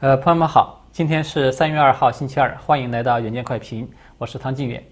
[0.00, 4.82] 呃，朋友们好，今天是三月二号，星期二，欢迎来到远见快评，我是汤靖远。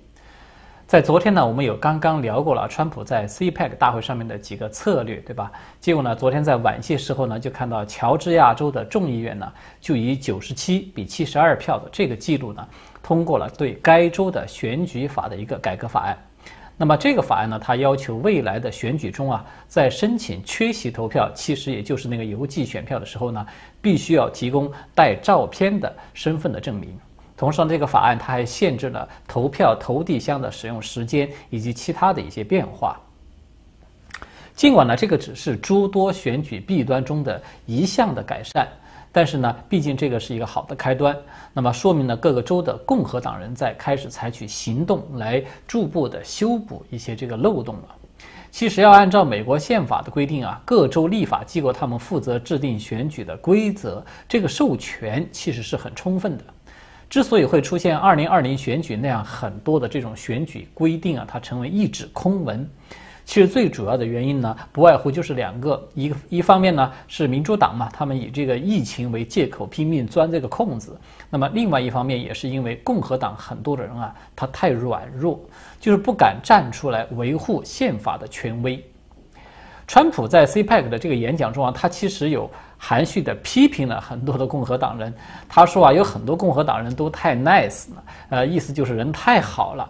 [0.86, 5.50] 在昨天呢，我们有刚刚聊过了川普在 CPEC 大会上面的几个策略，对吧？
[5.80, 9.50] 结果呢，昨天在晚些时候呢，就看到乔治亚州的众议院呢，
[9.80, 12.68] 就以九十七比七十二票的这个记录呢，
[13.02, 16.18] 通过了对该州的选举法的一个改革法案。
[16.80, 23.44] 那么这个法案呢，它要求未来的选举中啊，在申请缺席投票，其实也就是那个邮寄选票的时候呢，
[23.82, 26.96] 必须要提供带照片的身份的证明。
[27.36, 32.96] 同时，呢，这个法案它还限制了投票投递箱的使用时间以及其他的一些变化。
[34.54, 38.68] 尽管呢，这个只是诸多选举弊端中的一项的改善。
[39.10, 41.16] 但是呢，毕竟这个是一个好的开端，
[41.52, 47.94] 那么说明了各个州的共和党人在开始采取行动来逐步的修补一些这个漏洞了。
[48.50, 56.44] 其实要按照美国宪法的规定啊，各州立法机构他们负责制定选举的规则，这个授权其实是很充分的。
[57.10, 62.68] 之所以会出现二零二零选举那样很多的这种选举规定啊，它成为一纸空文。
[63.28, 70.92] 其实最主要的原因呢，不外乎就是两个，一个一方面呢是民主党嘛，他们以这个疫情为借口拼命钻这个空子；
[71.28, 75.38] 那么另外一方面也是因为共和党很多的人啊，他太软弱，
[75.78, 78.82] 就是不敢站出来维护宪法的权威。
[79.86, 85.12] 川普在 CPEC 的这个演讲中啊，他其实有含蓄的批评了很多的共和党人，
[85.46, 89.86] 他说啊，有很多共和党人都太 nice 了，呃，意思就是人太好了。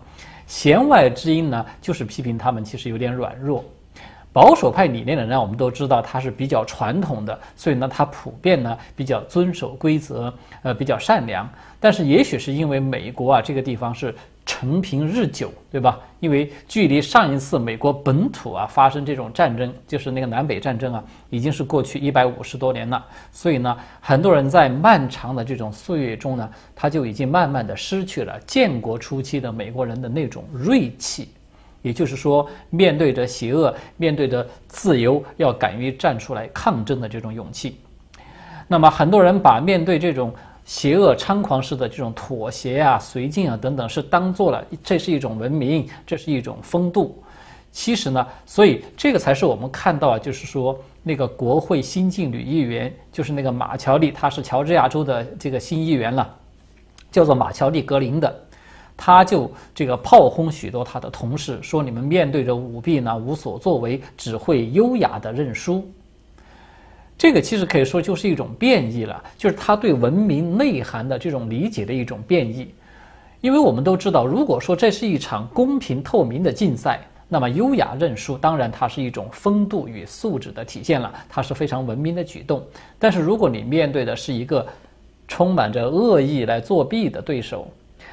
[0.48, 3.64] 弦外之音呢，就是批评他们其实有点软弱。
[4.32, 11.48] 保守派理念的人，我们都知道他是比较传统的，所以呢，他普遍呢比较遵守规则，呃，比较善良。
[11.78, 14.12] 但是也许是因为美国啊这个地方是。
[14.50, 16.00] 陈平日久，对吧？
[16.20, 23.04] 因为距离上一次美国本土啊发生这种战争，就是那个南北战争啊，已经是过去一百五十多年了。
[23.30, 31.28] 所以呢，很多人在漫长的这种岁月中呢，他就已经慢慢的失去了建国初期的美国人的那种锐气，
[31.82, 37.78] 也就是说，面对着邪恶，面对着自由，要敢于站出来抗争的这种勇气。
[38.66, 40.34] 那么，很多人把面对这种。
[40.68, 47.22] 邪恶猖狂式的这种妥协啊、随靖啊等等，是当做了这是一种文明，这是一种风度。
[47.72, 56.36] 其实呢，所以这个才是我们看到，就是说那个国会新晋女议员，就是那个马乔丽，她是乔治亚州的这个新议员了，
[57.10, 58.42] 叫做马乔丽格林的，
[58.94, 65.90] 他就这个炮轰许多他的同事，说你们面对着舞弊呢无所作为，只会优雅的认输。
[67.18, 72.72] 这个其实可以说就是一种变异了，就是他对文明内涵的这种理解的一种变异。
[73.40, 82.64] 因为我们都知道，如果说这是一场公平透明的竞赛，那么优雅认输，当然它是一种风度与素质的体现了，它是非常文明的举动。
[82.98, 84.66] 但是如果你面对的是一个
[85.26, 87.68] 充满着恶意来作弊的对手，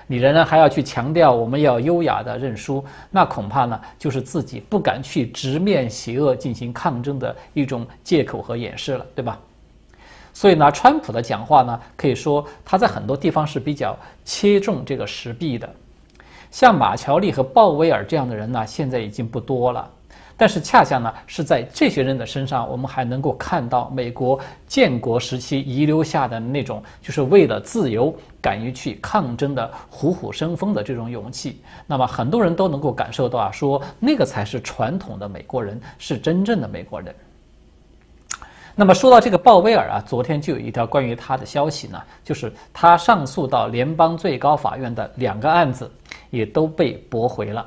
[0.07, 9.39] 你仍然还要去强调我们要优雅的认输，那恐怕呢就是自己不敢去直面邪恶进行抗争的一种借口和掩饰了，对吧？
[10.33, 15.69] 所以呢，川普的讲话呢，可以说他在很多地方是比较切中这个时弊的。
[16.51, 19.89] 像马乔丽和鲍威尔这样的人呢，现在已经不多了。
[20.37, 24.37] 但是恰恰呢，是在这些人的身上，我们还能够看到美国
[24.67, 31.61] 建国时期遗留下的那种，就是为了自由敢于去抗争的虎虎生风的这种勇气。
[31.87, 37.15] 那么很多人都能够感受到啊，说那个才是传统的美国人，是真正的美国人。
[38.75, 45.89] 那么说到这个鲍威尔啊，昨天就有一条关于他的消息呢，就是他上诉到联邦最高法院的两个案子
[46.29, 47.65] 也都被驳回了。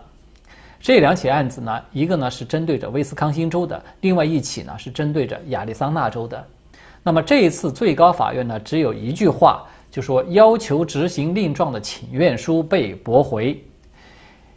[0.81, 6.43] 这两起案子呢，一个呢是针对着威斯康星州的，另外一起呢是针对着亚利桑那州的。
[7.03, 13.61] 那么这一次最高法院呢，只有一句话，就说要求执行令状的请愿书被驳回，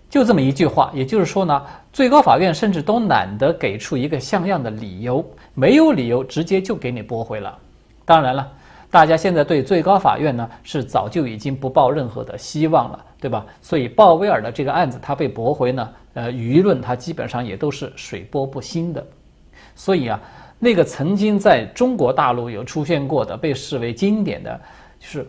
[0.10, 0.92] 就这么一句话。
[0.94, 7.58] 也就是说呢，最高法院甚至都懒得给出一个像样的理由，没有理由直接就给你驳回了。
[8.06, 8.52] 当然了。
[8.92, 13.46] 大家现在对最高法院呢是早就已经不抱任何的希望了，对吧？
[13.62, 19.02] 所以鲍威尔的这个案子他被驳回呢，呃，舆论他基本上也都是水波不兴的。
[19.74, 20.20] 所以啊，
[20.60, 24.60] 那个曾经在中国大陆有出现过的被视为经典的，
[25.00, 25.26] 就是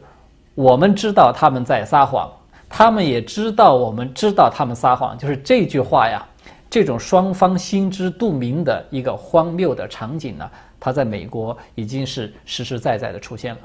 [0.57, 2.29] 我们知道他们在撒谎，
[2.69, 6.27] 他们也知道我们知道他们撒谎，就是这句话呀，
[6.69, 10.51] 这种双方心知肚明的一个荒谬的场景呢。
[10.85, 13.61] 他在美国已经是实实在在的出现了。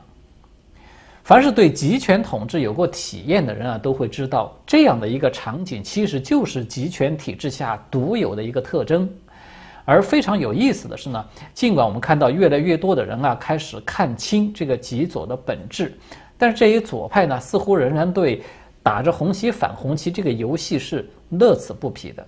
[1.23, 9.09] 凡是对集权统治有过体验的人啊，都会知道这样的一个场景，其实就是集权体制下独有的一个特征。
[9.83, 11.25] 而非常有意思的是呢，
[11.55, 15.97] 尽管我们看到越来越多的人啊开始看清这个极左的本质，
[16.37, 18.43] 但是这一左派呢，似乎仍然对
[18.83, 22.23] 打着红旗反红旗这个游戏是乐此不疲的。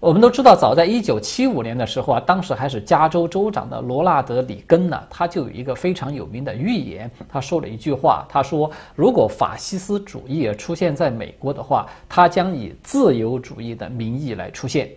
[0.00, 14.88] 我们都知道，早在一九七五年的时候啊，当时还是加州州长的罗纳德·里根呢，他就有一个非常有名的预言，他说了一句话，他说：“如果法西斯主义出现在美国的话，他将以自由主义的名义来出现。”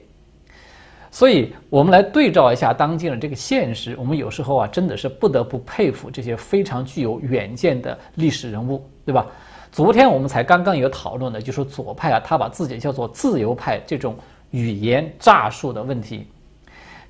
[1.11, 9.27] 所以，我们来对照一下当今的这个现实，我们有时候啊，真的是不得不佩服这些非常具有远见的历史人物，对吧？
[9.69, 14.15] 昨天我们才刚刚有讨论的，就是左派啊，他把自己叫做自由派这种
[14.53, 16.27] 语言诈术的问题，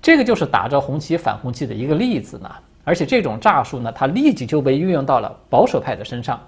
[0.02, 2.50] 这个就是打着红旗反红旗的一个例子呢。
[2.86, 6.40] 而且这种诈术呢，它立即就被运用到了保守派的身上。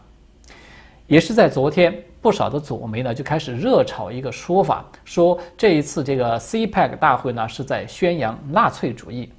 [1.08, 9.30] 也是在昨天，不少的左媒呢就开始热炒一个说法，说这一次这个 CPEC 大会呢是在宣扬纳粹主义。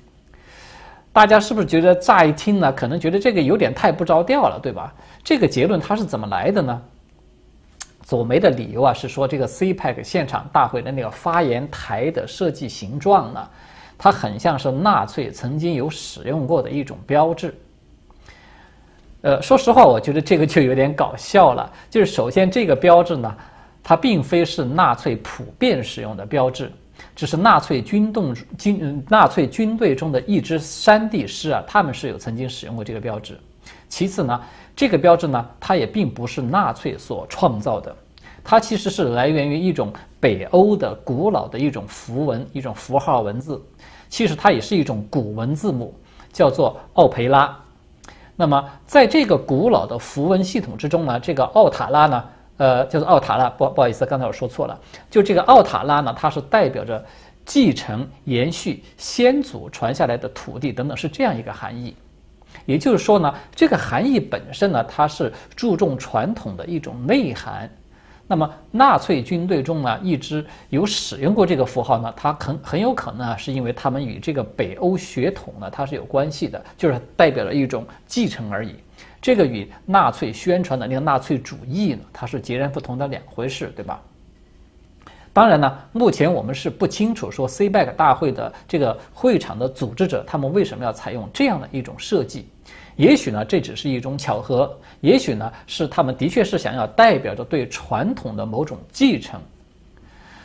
[1.12, 4.92] 大家是不是觉得乍一听呢，可能觉得这个有点太不着调了，对吧？
[5.24, 6.82] 这个结论它是怎么来的呢？
[8.06, 13.48] 左媒的理由啊是说，这个 CPEC 现场大会的那个发言台的设计形状呢，
[13.98, 17.52] 它很像是纳粹曾经有使用过的一种标志。
[19.22, 21.68] 呃，说实话，我觉得这个就有点搞笑了。
[21.90, 23.36] 就是首先，这个标志呢，
[23.82, 26.70] 它并非是纳粹普遍使用的标志，
[27.16, 33.36] 只是纳粹军动军纳粹军队中的一支山地师啊，他们是有曾经使用过这个标志。
[33.88, 34.40] 其次呢，
[34.76, 37.96] 这个标志呢，它也并不是纳粹所创造的，
[38.44, 39.90] 它其实是来源于一种
[40.20, 43.60] 北欧的古老的一种符文，一种符号文字。
[44.10, 45.94] 其实它也是一种古文字母，
[46.30, 47.58] 叫做奥培拉。
[48.36, 52.24] 那么，在这个古老的符文系统之中呢，这个奥塔拉呢，
[52.58, 54.78] 呃，叫做奥塔拉，不不好意思，刚才我说错了。
[55.10, 57.02] 就这个奥塔拉呢，它是代表着
[57.46, 61.96] 继承、延续先祖传下来的土地等等，是这样一个含义。
[62.66, 67.70] 也就是说呢，这个含义本身呢，它是注重传统的一种内涵。
[68.28, 78.74] 那么，纳粹军队中呢，一直有使用过这个符号呢，它很很有可能啊，是因为他们与这个北欧血统呢，它是有关系的，就是代表了一种继承而已。
[79.22, 84.02] 这个与纳粹宣传的那个纳粹主义呢，它是截然不同的两回事，对吧？
[85.36, 92.48] 当然呢，目前我们是不清楚说 CBAC 大会的这个会场的组织者他们为什么要采用这样的一种设计。
[92.96, 94.66] 也许呢，这只是一种巧合；
[95.02, 99.38] 也许呢，是他们的确是想要代表着对传统的某种继承。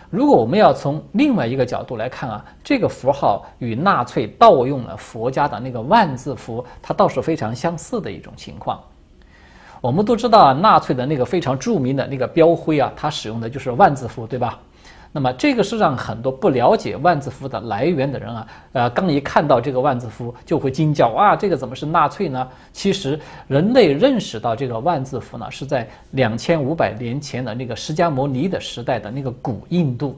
[0.10, 8.78] 如果我们要从另外一个角度来看啊，这个符号与纳粹盗用了佛家的那个万字符，它倒是非常相似的一种情况。
[9.80, 14.60] 我们都知道啊，纳粹的那个非常著名的那个标徽啊，它使用的就是万字符，对吧？
[15.14, 22.48] 那么这个是让很多不了解万字符的来源的人啊，呃，刚一看到这个万字符就会惊叫啊，这个怎么是纳粹呢？
[22.72, 30.18] 其实人类认识到这个万字符呢，是在两千五百年前的那个释迦牟尼的时代的那个古印度，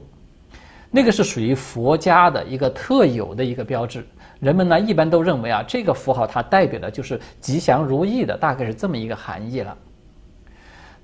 [0.92, 4.06] 那个是属于佛家的一个特有的一个标志。
[4.38, 9.76] 人们呢一般都认为啊，这个符号它代表的就是吉祥如意的，大概是这么一个含义了。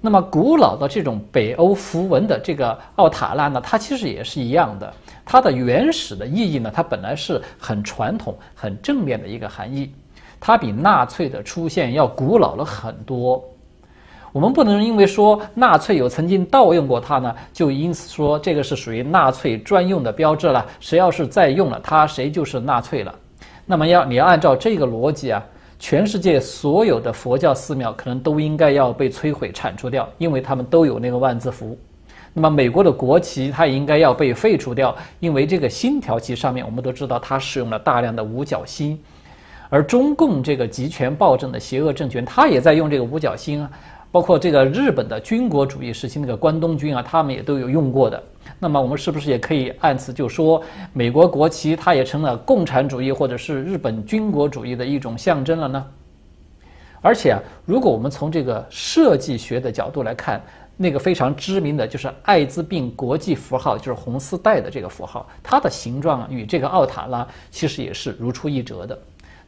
[0.01, 4.91] 那么古老的这种北欧符文的这个奥塔拉呢，它其实也是一样的。
[5.27, 9.93] 它的原始的意义呢，它本来是很传统、很正面的一个含义，
[10.41, 13.45] 它比纳粹的出现要古老了很多。
[14.33, 20.65] 我们不能因为说纳粹有曾经盗用过它呢，就因此说这个是属于纳粹专用的标志了。
[20.81, 23.15] 谁要是再用了它，谁就是纳粹了。
[23.67, 25.45] 那么要你要按照这个逻辑啊。
[25.81, 31.77] 全世界所有的佛教寺庙可能都应该要被摧毁、铲除掉，因为他们都有那个万字符。
[32.35, 38.97] 那么美国的国旗它也应该要被废除掉，因为这个新条旗上面我们都知道它使用了大量的五角星，
[39.71, 43.71] 而中共这个集权暴政的邪恶政权，它也在用这个五角星啊。
[44.13, 48.23] 包括这个日本的军国主义时期那个关东军啊，他们也都有用过的。
[48.59, 55.87] 那么我们是不是也可以按此就说，美国国旗它也成了共产主义或者是日本军国主义的一种象征了呢？
[57.01, 60.43] 而且啊，如果我们从这个设计学的角度来看，
[60.77, 68.99] 那个非常知名的就是艾滋病国际符号，就是红丝带的这个符号，它的形状与这个奥塔拉其实也是如出一辙的。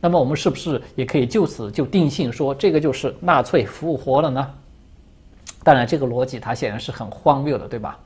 [0.00, 4.50] 那么我们是不是也可以就此就定性说这个就是纳粹复活了呢？
[5.62, 7.98] 当然，这个逻辑它显然是很荒谬的，对吧？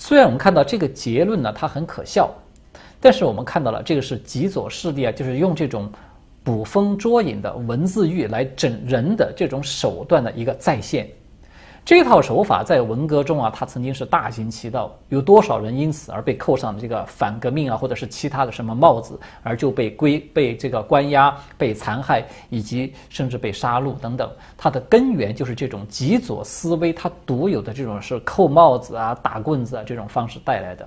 [0.00, 2.34] 虽然我们看到这个结论呢，它很可笑，
[2.98, 5.92] 但是我们看到了这个是极左势力啊，就是用这种
[6.42, 11.06] 捕风捉影的文字狱来整人的这种手段的一个再现。
[11.82, 24.30] 这套手法在文革中啊，它曾经是大行其道，有多少人因此而被扣上这个反革命啊，或者是其他的什么帽子，而就被归被这个关押、被残害，以及甚至被杀戮等等。
[24.56, 30.86] 它的根源就是这种极左思维，它独有的这种是扣帽子啊、打棍子啊这种方式带来的。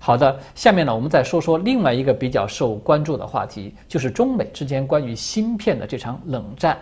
[0.00, 6.76] 好的，下面呢，我们再说说另外一个比较受关注的话题，就是中美之间关于芯片的这场冷战。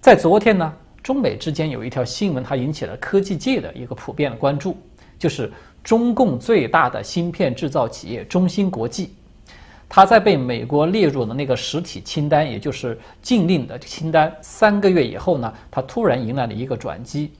[0.00, 4.76] 在昨天呢，中美之间有一条新闻，它引起了科技界的一个普遍的关注，
[5.18, 5.52] 就是
[5.82, 9.12] 中共最大的芯片制造企业中芯国际，
[9.88, 17.32] 它在被美国列入的那个实体清单，也就是禁令的清单，三个月以后呢，它突然迎来了一个转机。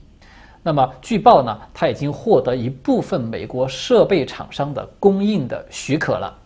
[0.61, 6.37] 那么，据报呢，它已经获得一部分美国设备厂商的供应的许可了，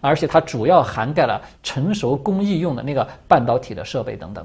[0.00, 4.44] 而且它主要涵盖了成熟工艺用的那个半导体的设备等等。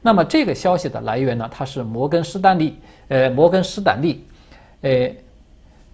[0.00, 2.76] 那么，这个消息的来源呢，它是摩根士丹利，
[3.08, 4.24] 呃，摩根士丹利，
[4.82, 5.10] 呃，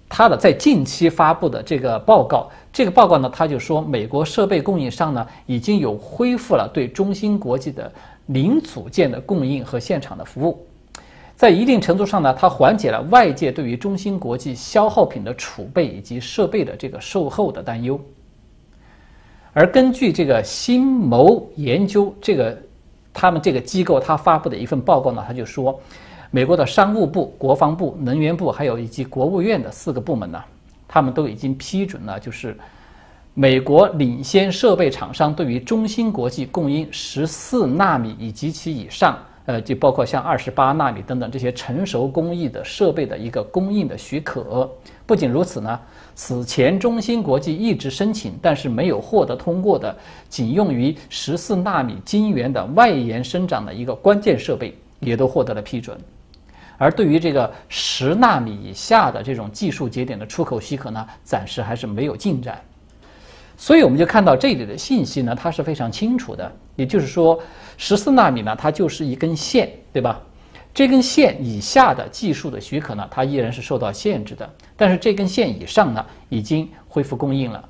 [0.09, 7.91] 它的在近期发布的这个报告，这个报告呢，它就说美国设备供应商呢已经有恢复了对中芯国际的
[8.27, 10.67] 零组件的供应和现场的服务。
[11.35, 18.01] 在一定程度上呢，它缓解了外界对于中芯国际消耗品的储备以及设备的这个售后的担忧。
[19.53, 22.57] 而根据这个新谋研究这个
[23.15, 25.81] 他们这个机构他发布的一份报告呢，他就说，
[26.31, 30.43] 美国的商务部、国防部、能源部还有以及国务院的四个部门呢，
[30.87, 32.55] 他们都已经批准了，就是
[33.33, 39.17] 美国领先设备厂商对于中芯国际供应十四纳米以及其以上。
[39.47, 44.67] 呃，就包括像二十八纳米等等这些成熟工艺的设备的一个供应的许可。
[45.07, 45.79] 不仅如此呢，
[46.15, 49.95] 此前中芯国际一直申请但是没有获得通过的，
[50.29, 55.99] 仅用于十四纳米晶圆的外延生长的一个关键设备，也都获得了批准。
[56.79, 62.61] 而对于这个十纳米以下的这种技术节点的出口许可呢，暂时还是没有进展。
[63.57, 66.51] 所以我们就看到这里的信息呢，它是非常清楚的。
[66.75, 67.41] 也就是说，
[67.77, 70.21] 十四纳米呢，它就是一根线，对吧？
[70.75, 74.51] 这根线以下的技术的许可呢，它依然是受到限制的。
[74.77, 77.69] 但是这根线以上呢，已经恢复供应了。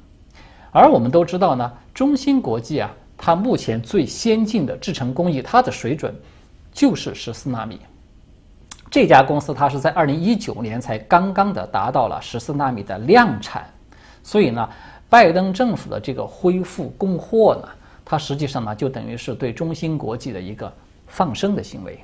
[0.72, 6.14] 而我们都知道呢，中芯国际啊，它目前最先进的制程工艺，它的水准
[6.72, 7.78] 就是十四纳米。
[8.90, 13.70] 这家公司它是在二零一九年才刚刚的达到了十四纳米的量产，
[14.22, 14.68] 所以呢。
[15.06, 17.68] 拜登政府的这个恢复供货呢，
[18.04, 20.72] 它实际上呢就等于是对中芯国际的一个
[21.06, 22.00] 放生的行为。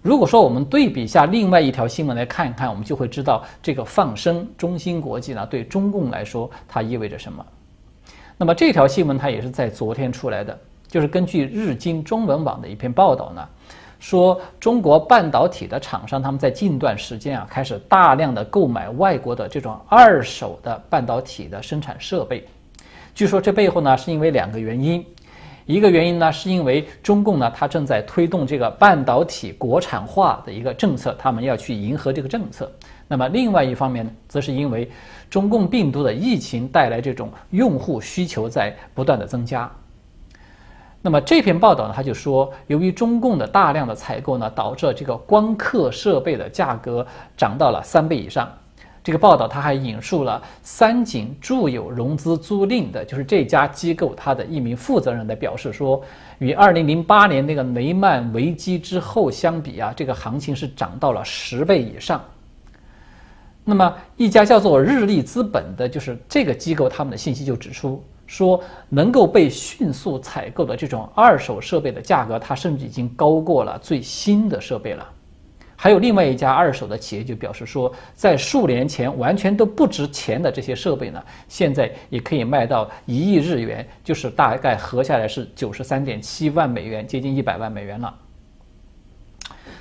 [0.00, 7.44] 如果说我们对比一下另外一条新闻来看一看，我们就会知道这个放生中芯国际呢对中共来说它意味着什么。
[8.36, 13.46] 那么这条新闻它也是在昨天出来的，就是根据日经中文网的一篇报道呢。
[14.00, 22.46] 说中国半导体的厂商，他们在近段时间啊，开始大量的购买外国的这种二手的半导体的生产设备。
[23.12, 25.04] 据说这背后呢，是因为两个原因。
[25.68, 32.72] 一个原因呢，是因为中共呢，它正在推动这个半导体国产化的一个政策，他们要去迎合这个政策。
[33.06, 34.90] 那么另外一方面呢，则是因为
[35.28, 39.70] 中共病毒的疫情带来这种用户需求在不断的增加。
[41.02, 47.06] 那么这篇报道呢，他就说，由于中共的大量的采购呢，导致这个光刻设备的价格
[47.36, 48.50] 涨到了三倍以上。
[49.08, 56.02] 这个报道他还引述了三井住友融资租赁的，就是这家机构它的一名负责人来表示说，
[56.40, 62.22] 与二零零八年那个雷曼危机之后相比啊，这个行情是涨到了十倍以上。
[63.64, 68.04] 那么一家叫做日立资本的，就是这个机构，他们的信息就指出。
[68.26, 75.08] 说能够被迅速采购的这种二手设备的价格，它甚至已经高过了最新的设备了。
[75.80, 88.12] 还有另外一家二手的企业就表示说，在数年前完全都不值钱的这些设备呢，现在也可以卖到一亿日元，就是大概合下来是九十三点七万美元，接近一百万美元了。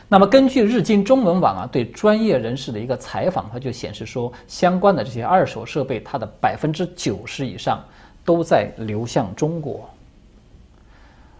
[0.07, 7.83] 那么根据日经中文网啊对专业人士的一个采访，它就显示说，相关的这些二手设备，它的百分之九十以上。
[8.27, 9.89] 都在流向中国，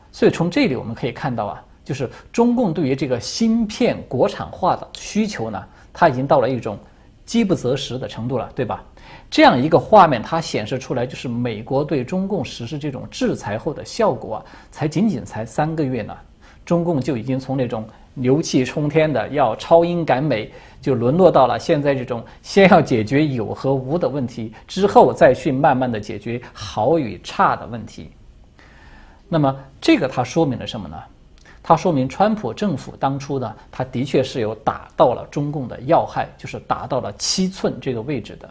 [0.09, 5.63] 所以从这里我们可以看到啊，就是中共对于这个芯片国产化的需求呢，
[5.93, 6.77] 它已经到了一种
[7.25, 8.83] 饥不择食的程度了，对吧？
[9.31, 16.13] 这样一个画面，它显示出来就是美国对中共实施这种制裁后的效果啊，才仅仅才三个月呢，
[16.65, 20.51] 中共就已经从那种牛气冲天的要超英赶美。
[20.79, 28.11] 就沦落到了现在这种先要解决有和无的问题，之后再去慢慢的解决好与差的问题。
[29.27, 30.95] 那么这个它说明了什么呢？
[31.67, 38.49] 它说明川普政府当初呢，他的确是有打到了中共的要害，就是打到了七寸这个位置的。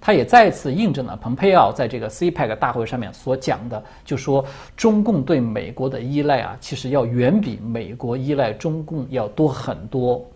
[0.00, 4.44] 他也再次印证了蓬佩奥在这个 CPEC 大会上面所讲的，就说
[4.76, 10.28] 中共对美国的依赖啊，其实要远比美国依赖中共要多很多。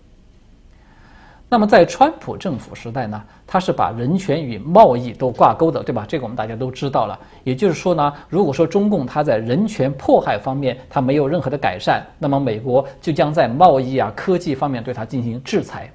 [1.53, 6.07] 那么在川普政府时代呢，他是把人权与贸易都挂钩的，对吧？
[6.09, 7.21] 这个我们大家都知道了。
[7.45, 15.93] 也就是说呢，如果说中共他在人权迫害方面他没有任何的改善，那么美国就将在贸易啊、科技方面对他进行制裁。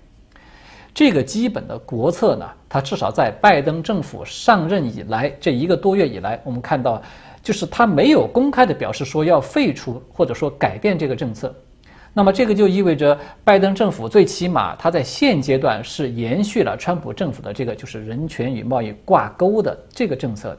[0.93, 7.01] 这个基本的国策呢，它至少在拜登政府上任以来这一个多月以来，我们看到，
[7.41, 11.51] 就是他没有公开的表示说要废除或者说改变这个政策。
[12.17, 20.57] 那么这个就意味着，拜登政府最起码他在现阶段是延续了川普政府的这个就是人权与贸易挂钩的这个政策的。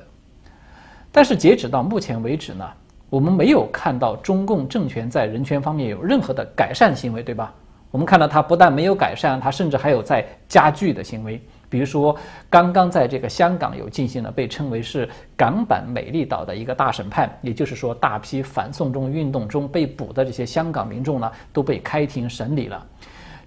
[1.11, 2.65] 但是截止到目前为止呢，
[3.11, 7.53] 我们没有看到中共政权在人权方面有任何的改善行为，对吧？
[7.91, 11.43] 我们看到它不但没有改善，它甚至还有在加剧的行为。
[11.71, 12.17] 比如说，
[12.49, 22.85] 刚刚在这个香港有进行了被称为是港版美丽岛的一个大审判，也就是说，大批反送中运动中被捕的这些香港民众呢，都被开庭审理了。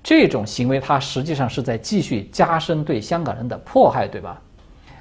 [0.03, 4.39] 这种行为，它实际上是在继续加深对香港人的迫害，对吧？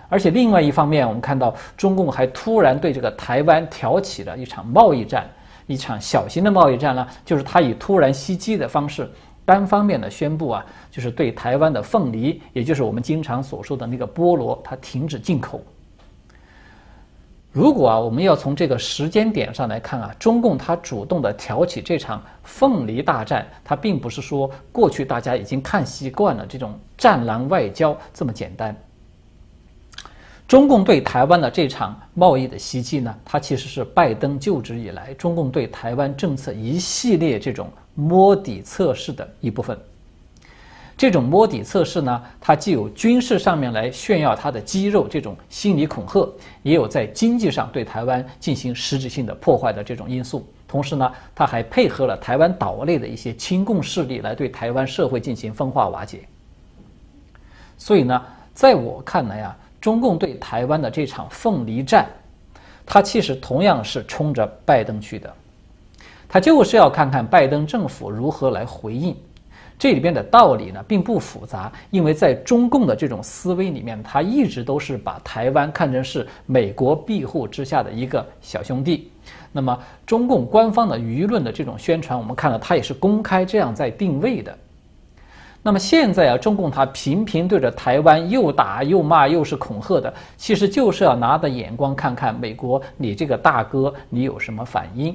[0.09, 5.29] 而且另外一方面，我们看到中共还突然对这个台湾挑起了一场贸易战，
[5.67, 9.09] 一场小型的贸易战呢，就是他以突然袭击的方式。
[9.50, 15.61] 单方面的宣布啊，就是对台湾的凤梨，也就是我们经常所说的那个菠萝，它停止进口。
[17.50, 28.73] 如果啊，我们要从这个时间点上来看啊，中共它主动的挑起这场凤梨大战，它并不是说过去大家已经看习惯了这种战狼外交这么简单。
[30.50, 39.78] 中共对台湾的这场贸易的袭击呢，它其实是拜登就职以来中共对台湾政策一系列这种摸底测试的一部分。
[40.97, 46.28] 这种摸底测试呢，它既有军事上面来炫耀它的肌肉这种心理恐吓，
[46.64, 50.45] 也有在经济上对台湾进行实质性的破坏的这种因素。
[50.67, 56.23] 同时呢，它还配合了台湾岛内的一些亲共势力来对台湾社会进行分化瓦解。
[57.78, 58.21] 所以呢，
[58.52, 59.56] 在我看来啊。
[59.80, 62.06] 中共对台湾的这场凤梨战，
[62.84, 65.32] 它其实同样是冲着拜登去的，
[66.28, 69.16] 他就是要看看拜登政府如何来回应。
[69.78, 79.10] 这里边的道理呢并不复杂，因为在中共的这种思维里面，他一直都是把台湾看成是美国庇护之下的一个小兄弟。
[79.50, 84.56] 那么中共官方的舆论的这种宣传，我们看到他也是公开这样在定位的。
[85.63, 95.15] 那么现在啊，中共他频频对着台湾又打又骂又是恐吓的，其实就是要拿着眼光看看美国你这个大哥你有什么反应。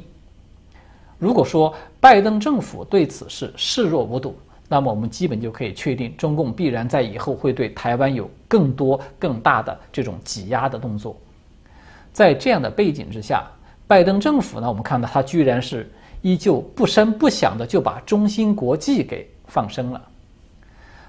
[1.17, 11.15] 如果说拜登政府对此事视若无睹，那么我们基本就可以确定，中共必然在以后会对台湾有更多更大的这种挤压的动作。
[12.13, 13.43] 在这样的背景之下，
[13.87, 20.01] 拜登政府呢，我们看到他居然是依旧不声不响的就把中芯国际给放生了。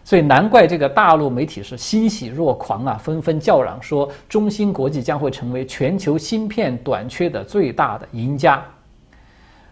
[0.07, 8.65] 所以难怪这个大陆媒体是欣喜若狂啊，纷纷叫嚷说中芯国际将会成为全球芯片短缺的最大的赢家。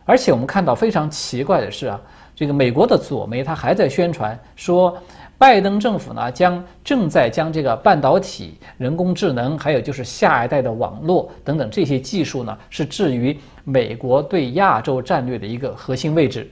[0.04, 2.00] 而且我们看到非常奇怪的是啊，
[2.34, 4.98] 这个美国的左媒它还在宣传说，
[5.38, 16.50] 拜登政府呢将正在将这个半导体、人工智能，还有就是下一代的网络等等这些技术呢，是置于美国对亚洲战略的一个核心位置。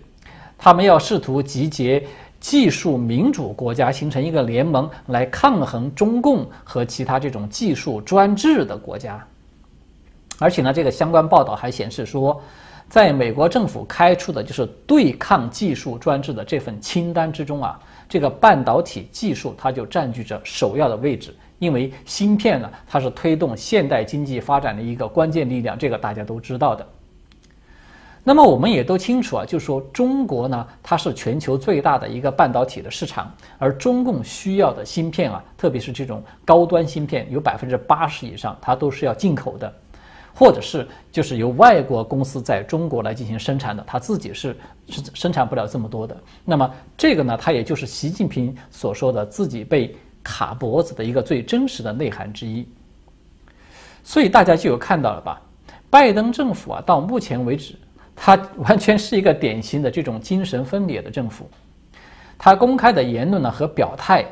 [0.57, 2.01] 他们要试图集结。
[2.43, 9.25] 技术民主国家形成一个联盟来抗衡中共和其他这种技术专制的国家，
[10.41, 12.43] 而且呢，这个相关报道还显示说，
[12.89, 17.79] 在美国政府开出的就是对抗技术专制的这份清单之中啊，
[18.09, 26.85] 这个半导体技术它就占据着首要的位置，因为芯片呢，它是推动现代经济发展的一个关键力量，这个大家都知道的。
[28.25, 39.75] 那么我们也都清楚啊，就是说中国呢，它是全球最大的一个半导体的市场，而中共需要的芯片啊，特别是这种高端芯片，有百分之八十以上它都是要进口的，
[40.33, 44.57] 或者是就是由外国公司在中国来进行生产的，它自己是
[44.87, 46.17] 是生产不了这么多的。
[46.45, 52.65] 那么这个呢，它也就是习近平所说的自己被卡脖子的一个最真实的内涵之一。
[54.05, 55.43] 所以大家就有看到了吧，
[55.91, 57.75] 拜登政府啊，到目前为止。
[58.25, 61.51] 他完全是一个典型的这种精神分裂的政府，
[62.39, 64.25] 他公开的言论呢和表态，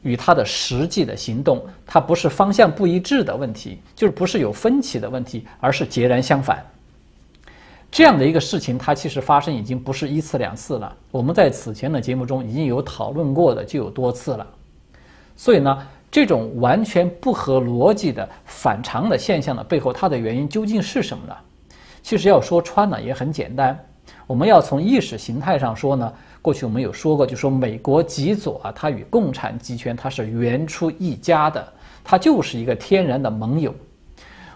[0.00, 6.64] 与他的实际的行动，他不是方向不一致的问题，就是不是有分歧的问题，而是截然相反。
[7.90, 10.96] 这样的一个事情，它其实发生已经不是一次两次了。
[11.10, 14.46] 我们在此前的节目中已经有讨论过的，就有多次了。
[15.36, 21.36] 所以呢，这种完全不合逻辑的反常的现象的背后，它的原因究竟是什么呢？
[22.04, 23.76] 其实要说穿了也很简单，
[24.26, 26.12] 我们要从意识形态上说呢。
[26.42, 31.66] 过去我们有说过，就说美国极左啊，它与共产集权它是原出一家的，
[32.04, 33.74] 它就是一个天然的盟友。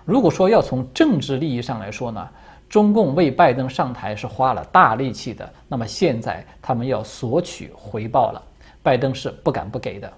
[0.05, 2.29] 如果说要从政治利益上来说呢，
[2.69, 8.43] 中共为拜登上台是花了大力气的，那么现在他们要索取回报了，
[8.83, 10.13] 拜登是不敢不给的。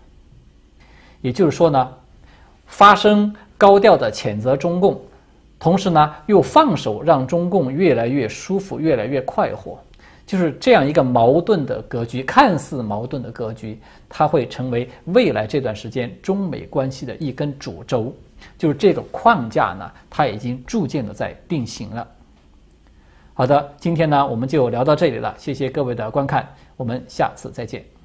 [1.20, 1.88] 也就是说呢，
[2.66, 5.00] 发生高调的谴责中共，
[5.60, 9.78] 同时呢又放手让中共越来越舒服，越来越快活。
[10.26, 18.14] 就是这样一个矛盾的格局，看似矛盾的格局，它会成为未来这段时间中美关系的一根主轴。
[18.56, 22.06] 就是这个框架呢，它已经逐渐的在定型了。
[23.34, 27.99] 好的，今天呢我们就聊到这里了，谢谢各位的观看，我们下次再见。